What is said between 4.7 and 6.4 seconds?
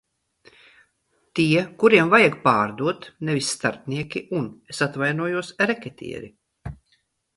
es atvainojos, reketieri.